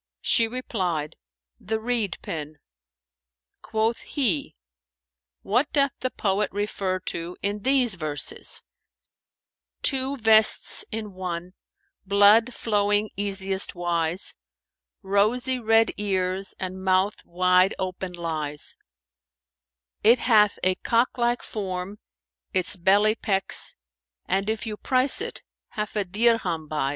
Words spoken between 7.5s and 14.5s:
these verses, 'Two vests in one; blood flowing easiest wise;